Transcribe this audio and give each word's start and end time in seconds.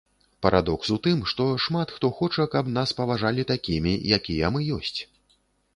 Парадокс 0.43 0.87
у 0.95 0.97
тым, 1.07 1.19
што 1.33 1.45
шмат 1.65 1.93
хто 1.97 2.11
хоча, 2.21 2.49
каб 2.57 2.73
нас 2.79 2.97
паважалі 3.01 3.47
такімі, 3.53 3.93
якія 4.21 4.55
мы 4.57 4.69
ёсць. 4.81 4.99